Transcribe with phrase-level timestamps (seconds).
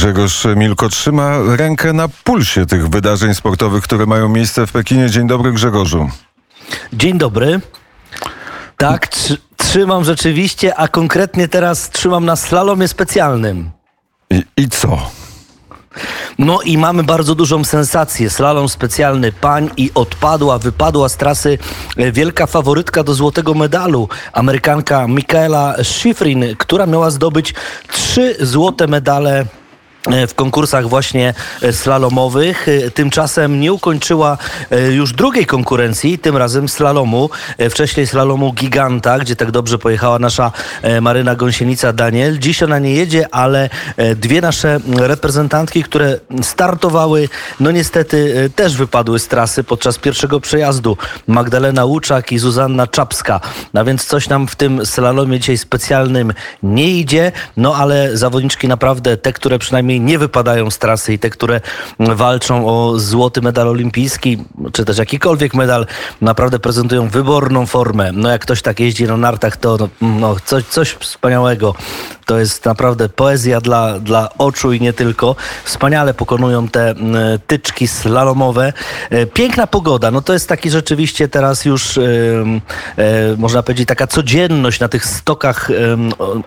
[0.00, 5.10] Grzegorz Milko trzyma rękę na pulsie tych wydarzeń sportowych, które mają miejsce w Pekinie.
[5.10, 6.10] Dzień dobry Grzegorzu.
[6.92, 7.60] Dzień dobry.
[8.76, 13.70] Tak, tr trzymam rzeczywiście, a konkretnie teraz trzymam na slalomie specjalnym.
[14.30, 15.10] I, i co?
[16.38, 18.30] No i mamy bardzo dużą sensację.
[18.30, 21.58] Slalom specjalny pań i odpadła, wypadła z trasy
[21.96, 24.08] e, wielka faworytka do złotego medalu.
[24.32, 27.54] Amerykanka Michaela Schifrin, która miała zdobyć
[27.88, 29.46] trzy złote medale
[30.28, 32.68] w konkursach właśnie e, slalomowych.
[32.68, 34.38] E, tymczasem nie ukończyła
[34.90, 37.30] już drugiej konkurencji, tym razem slalomu.
[37.70, 40.52] Wcześniej slalomu Giganta, gdzie tak dobrze pojechała nasza
[41.00, 42.38] Maryna Gąsienica-Daniel.
[42.38, 43.70] Dziś ona nie jedzie, ale
[44.16, 47.28] dwie nasze reprezentantki, które startowały,
[47.60, 50.96] no niestety też wypadły z trasy podczas pierwszego przejazdu.
[51.26, 53.40] Magdalena Łuczak i Zuzanna Czapska.
[53.74, 56.32] No więc coś nam w tym slalomie dzisiaj specjalnym
[56.62, 61.18] nie idzie, no ale zawodniczki naprawdę, te, które przynajmniej przynajmniej nie wypadają z trasy i
[61.18, 61.60] te, które
[61.98, 64.38] walczą o złoty medal olimpijski,
[64.72, 65.86] czy też jakikolwiek medal,
[66.20, 68.12] naprawdę prezentują wyborną formę.
[68.12, 71.74] No jak ktoś tak jeździ na nartach, to no, no coś, coś wspaniałego.
[72.26, 75.36] To jest naprawdę poezja dla, dla oczu i nie tylko.
[75.64, 76.94] Wspaniale pokonują te
[77.46, 78.72] tyczki slalomowe.
[79.10, 82.02] E, piękna pogoda, no to jest taki rzeczywiście teraz już, e,
[83.36, 85.70] można powiedzieć, taka codzienność na tych stokach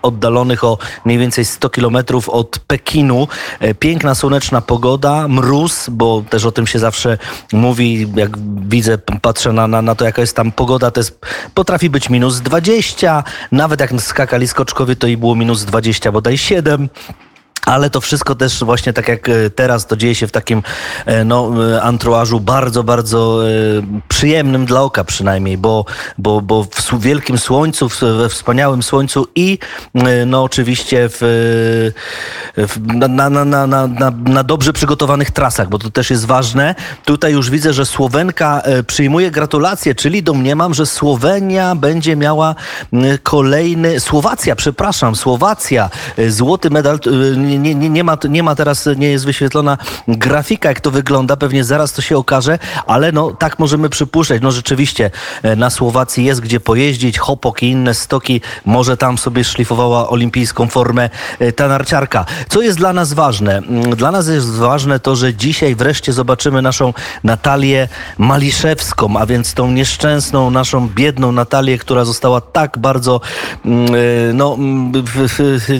[0.02, 3.28] oddalonych o mniej więcej 100 kilometrów od Pekinu.
[3.60, 7.18] E, piękna, słoneczna pogoda, mróz, bo też o tym się zawsze
[7.54, 11.20] mówi, jak widzę, patrzę na, na, na to, jaka jest tam pogoda, to jest,
[11.54, 16.90] potrafi być minus 20, nawet jak skakali skoczkowie, to i było minus 20, bodaj 7.
[17.66, 20.64] Ale to wszystko też właśnie tak jak e, teraz to dzieje się w takim
[21.06, 23.40] e, no, e, anturażu bardzo, bardzo
[24.08, 25.86] przyjemnym dla oka przynajmniej, bo,
[26.18, 29.60] bo, bo w wielkim słońcu, we wspaniałym słońcu i
[30.26, 31.18] no oczywiście w,
[32.58, 36.76] w na, na, na, na, na dobrze przygotowanych trasach, bo to też jest ważne.
[37.06, 42.56] Tutaj już widzę, że Słowenka przyjmuje gratulacje, czyli domniemam, że Słowenia będzie miała
[43.24, 45.90] kolejny, Słowacja, przepraszam, Słowacja,
[46.28, 47.00] złoty medal
[47.38, 49.78] nie, nie, nie, ma, nie ma teraz, nie jest wyświetlona
[50.08, 51.38] grafika, jak to wygląda.
[51.38, 54.42] Pewnie zaraz to się okaże, ale no tak możemy przypuszczać.
[54.42, 55.12] No rzeczywiście
[55.44, 57.18] e, na Słowacji jest gdzie pojeździć.
[57.18, 58.42] Hopok i inne stoki.
[58.66, 61.10] Może tam sobie szlifowała olimpijską formę
[61.40, 62.26] e, ta narciarka.
[62.50, 63.58] Co jest dla nas ważne?
[63.58, 66.94] Mm, dla nas jest ważne to, że dzisiaj wreszcie zobaczymy naszą
[67.24, 67.88] Natalię
[68.18, 73.22] Maliszewską, a więc tą nieszczęsną, naszą biedną Natalię, która została tak bardzo
[73.66, 74.92] mm, e, no, mm,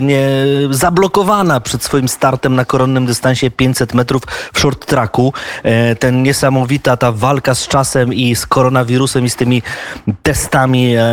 [0.00, 0.28] nie,
[0.70, 5.32] zablokowana przed swoim startem na koronnym dystansie 500 metrów w short tracku.
[5.62, 9.62] E, ten niesamowita ta walka z czasem i z koronawirusem i z tymi
[10.22, 11.04] testami e,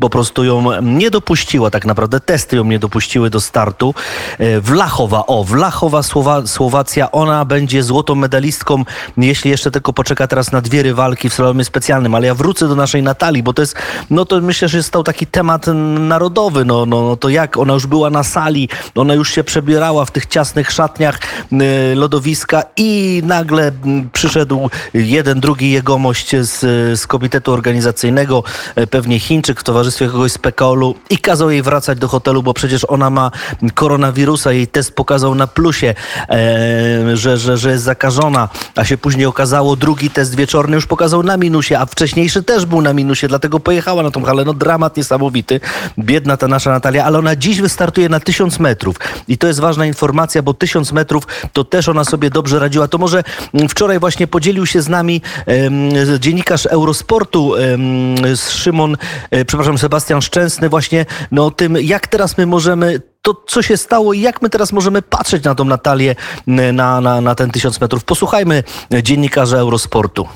[0.00, 2.20] po prostu ją nie dopuściła tak naprawdę.
[2.20, 3.94] Testy ją nie dopuściły do startu.
[4.38, 8.84] E, Wlachowa, o, Wlachowa Słowa, Słowacja, ona będzie złotą medalistką,
[9.16, 12.76] jeśli jeszcze tylko poczeka teraz na dwie rywalki w slalomie specjalnym, ale ja wrócę do
[12.76, 13.76] naszej Natalii, bo to jest,
[14.10, 15.66] no to myślę, że stał taki temat
[15.98, 19.44] narodowy, no, no, no to jak ona już była na sali, ona już się się
[19.44, 21.18] przebierała w tych ciasnych szatniach
[21.52, 26.60] y, lodowiska i nagle mm, przyszedł jeden, drugi jegomość z,
[27.00, 28.44] z komitetu organizacyjnego,
[28.74, 32.54] e, pewnie Chińczyk w towarzystwie kogoś z PKOL-u i kazał jej wracać do hotelu, bo
[32.54, 33.30] przecież ona ma
[33.74, 34.52] koronawirusa.
[34.52, 35.94] Jej test pokazał na plusie,
[36.28, 41.22] e, że, że, że jest zakażona, a się później okazało, drugi test wieczorny już pokazał
[41.22, 44.44] na minusie, a wcześniejszy też był na minusie, dlatego pojechała na tą halę.
[44.44, 45.60] No dramat niesamowity.
[45.98, 48.96] Biedna ta nasza Natalia, ale ona dziś wystartuje na tysiąc metrów.
[49.28, 52.88] I to jest ważna informacja, bo tysiąc metrów to też ona sobie dobrze radziła.
[52.88, 53.22] To może
[53.54, 55.22] mm, wczoraj właśnie podzielił się z nami
[56.18, 57.52] dziennikarz Eurosportu
[58.34, 58.96] z Szymon,
[59.30, 64.12] e, przepraszam, Sebastian Szczęsny właśnie no tym, jak teraz my możemy to, co się stało
[64.12, 66.14] i jak my teraz możemy patrzeć na tą Natalię,
[66.46, 68.04] na, na, na ten tysiąc metrów.
[68.04, 68.62] Posłuchajmy
[69.02, 70.26] dziennikarza Eurosportu.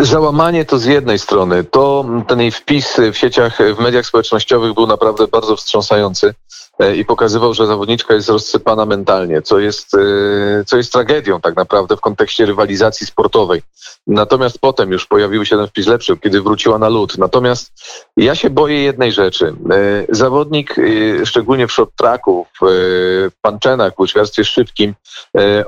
[0.00, 1.64] Załamanie to z jednej strony.
[1.64, 6.34] To ten jej wpis w sieciach, w mediach społecznościowych był naprawdę bardzo wstrząsający.
[6.78, 11.56] E, i pokazywał, że zawodniczka jest rozsypana mentalnie, co jest, e, co jest tragedią tak
[11.56, 13.62] naprawdę w kontekście rywalizacji sportowej.
[14.06, 17.18] Natomiast potem już pojawił się ten wpis lepszy, kiedy wróciła na lód.
[17.18, 17.72] Natomiast
[18.16, 19.46] ja się boję jednej rzeczy.
[19.46, 20.76] E, zawodnik,
[21.24, 24.94] szczególnie w short tracku, w panczenach, w łyżwiarstwie szybkim,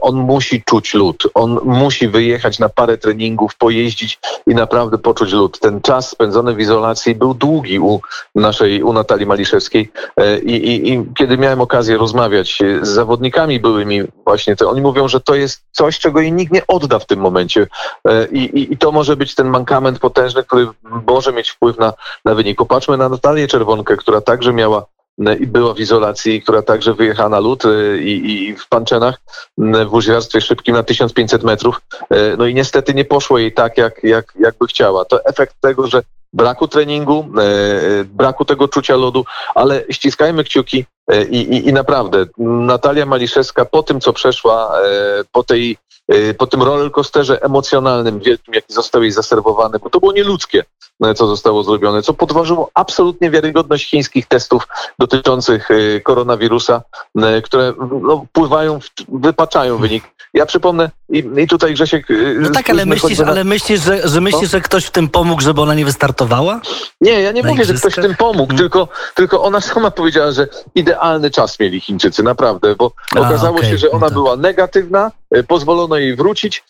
[0.00, 1.22] on musi czuć lód.
[1.34, 5.58] On musi wyjechać na parę treningów, pojeździć i naprawdę poczuć lód.
[5.58, 8.00] Ten czas spędzony w izolacji był długi u
[8.34, 9.90] naszej, u Natalii Maliszewskiej
[10.42, 15.20] i, i, i kiedy miałem okazję rozmawiać z zawodnikami byłymi właśnie, to oni mówią, że
[15.20, 17.66] to jest coś, czego jej nikt nie odda w tym momencie.
[18.04, 20.68] E, I, i, i to może być ten mankament potężny, który
[21.06, 21.92] może mieć wpływ na,
[22.24, 22.58] na wynik.
[22.58, 24.86] Popatrzmy na Natalię Czerwonkę, która także miała
[25.40, 29.20] i była w izolacji, która także wyjechała na lód e, i, i w Panczenach
[29.58, 31.80] w łyżwiarstwie szybkim na 1500 metrów.
[32.10, 35.04] E, No i niestety nie poszło jej tak, jak, jak, jak chciała.
[35.04, 36.02] To efekt tego, że
[36.32, 41.72] braku treningu, e, e, braku tego czucia lodu, ale ściskajmy kciuki e, i, i, i
[41.72, 42.26] naprawdę.
[42.38, 44.72] Natalia Maliszewska po tym, co przeszła,
[45.32, 45.76] po tej
[46.38, 50.64] po tym rollercoasterze emocjonalnym wielkim, jaki został jej zaserwowany, bo to było nieludzkie,
[51.14, 54.68] co zostało zrobione, co podważyło absolutnie wiarygodność chińskich testów
[54.98, 56.82] dotyczących e, koronawirusa,
[57.22, 57.72] e, które
[58.02, 58.90] no, wpływają, w-
[59.20, 60.04] wypaczają wynik.
[60.34, 62.10] Ja przypomnę, i, i tutaj Grzesiek...
[62.10, 65.08] e, No tak, ale myślisz, na- ale myślisz, że, że myślisz, że ktoś w tym
[65.08, 66.60] pomógł, żeby ona nie wystartowała?
[67.00, 68.58] Nie, ja nie na mówię, że ktoś w tym pomógł, Mhm.
[68.58, 73.70] tylko, tylko ona sama powiedziała, że idealny czas mieli Chińczycy, naprawdę, bo A, okazało okej,
[73.70, 74.14] się, że no ona tak.
[74.14, 75.10] była negatywna,
[75.48, 76.64] pozwolono jej wrócić,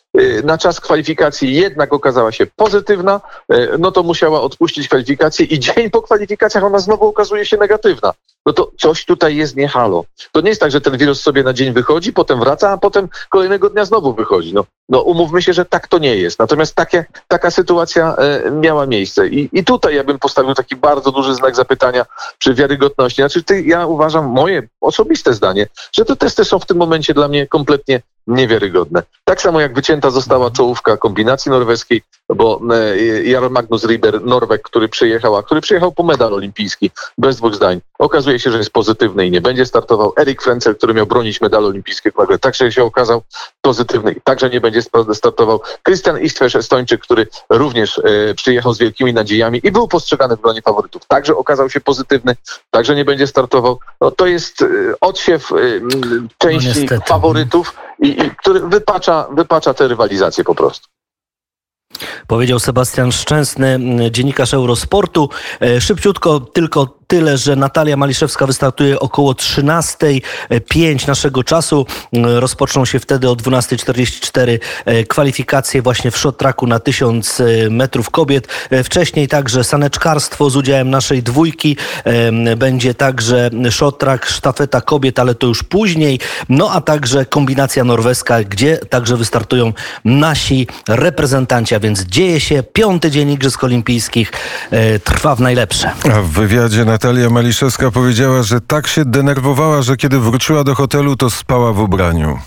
[0.45, 5.91] na czas kwalifikacji jednak okazała się pozytywna, e, no to musiała odpuścić kwalifikacje i dzień
[5.91, 8.13] po kwalifikacjach ona znowu okazuje się negatywna.
[8.47, 10.05] No to coś tutaj jest nie halo.
[10.33, 13.09] To nie jest tak, że ten wirus sobie na dzień wychodzi, potem wraca, a potem
[13.29, 14.55] kolejnego dnia znowu wychodzi.
[14.55, 16.39] No, no umówmy się, że tak to nie jest.
[16.39, 19.29] Natomiast takie, taka sytuacja e, miała miejsce.
[19.29, 22.07] I, I tutaj ja bym postawił taki bardzo duży znak zapytania
[22.39, 23.23] przy wiarygodności.
[23.23, 27.29] Znaczy, ty, ja uważam, moje osobiste zdanie, że te testy są w tym momencie dla
[27.29, 29.03] mnie kompletnie niewiarygodne.
[29.25, 34.89] Tak samo jak wycięta została czołówka kombinacji norweskiej, bo e, Jarl Magnus Riber, Norweg, który
[34.89, 39.27] przyjechał, a który przyjechał po medal olimpijski, bez dwóch zdań, okazuje się, że jest pozytywny
[39.27, 40.13] i nie będzie startował.
[40.21, 43.23] Erik Frenzel, który miał bronić medalu olimpijskiego, nagle także się okazał
[43.61, 44.83] pozytywny i także nie będzie
[45.15, 45.61] startował.
[45.87, 50.63] Christian Istves, Estończyk, który również e, przyjechał z wielkimi nadziejami i był postrzegany w gronie
[50.63, 52.37] faworytów, także okazał się pozytywny,
[52.71, 53.79] także nie będzie startował.
[54.01, 54.67] No, to jest e,
[55.01, 57.07] odsiew m, części niestety.
[57.07, 60.89] faworytów, i, i, który wypacza, wypacza te rywalizacje po prostu.
[62.27, 63.79] Powiedział Sebastian Szczęsny,
[64.11, 65.29] dziennikarz Eurosportu.
[65.61, 71.87] E, Szybciutko tylko tyle, że Natalia Maliszewska wystartuje około 13.05 naszego czasu.
[72.13, 78.49] Rozpoczną się wtedy o 12.44 e, kwalifikacje właśnie w short tracku na 1000 metrów kobiet.
[78.71, 81.77] E, Wcześniej także saneczkarstwo z udziałem naszej dwójki.
[82.57, 86.21] Będzie także short track, sztafeta kobiet, ale to już później.
[86.49, 89.73] No a także kombinacja norweska, gdzie także wystartują
[90.05, 92.63] nasi reprezentanci, a więc dzieje się.
[92.63, 94.33] Piąty dzień Igrzysk Olimpijskich
[94.71, 95.91] e, trwa w najlepsze.
[96.15, 101.17] A w wywiadzie Natalia Maliszewska powiedziała, że tak się denerwowała, że kiedy wróciła do hotelu,
[101.17, 102.39] to spała w ubraniu.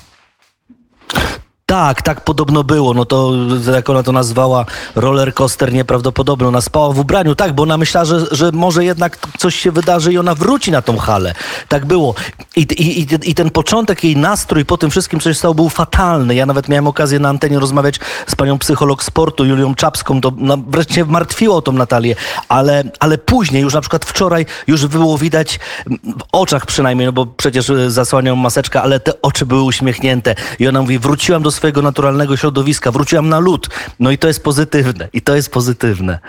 [1.72, 2.94] Tak, tak podobno było.
[2.94, 3.32] No to,
[3.74, 4.66] jak ona to nazwała,
[4.96, 6.48] roller coaster nieprawdopodobny.
[6.48, 10.14] Ona spała w ubraniu, tak, bo ona myślała, że, że może jednak coś się wydarzy
[10.14, 11.34] i ona wróci na tą halę.
[11.68, 12.16] Tak było.
[12.56, 16.36] I, i, i, ten początek, jej nastrój po tym wszystkim, co się stało, był fatalny.
[16.36, 20.22] Ja nawet miałem okazję na antenie rozmawiać z panią psycholog sportu, Julią Czapską.
[20.22, 22.16] To no, wreszcie martwiło o tą Natalię,
[22.50, 27.26] ale, ale później, już na przykład wczoraj, już było widać w oczach przynajmniej, no bo
[27.26, 30.36] przecież y, zasłaniał maseczkę, ale te oczy były uśmiechnięte.
[30.60, 33.70] I ona mówi, wróciłam do swojego naturalnego środowiska, wróciłam na lód.
[34.00, 35.10] No i to jest pozytywne.
[35.14, 36.20] I to jest pozytywne.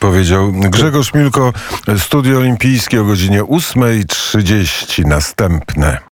[0.00, 1.52] Powiedział Grzegorz Milko,
[1.98, 5.98] Studio Olimpijskie o godzinie 8.30 następne.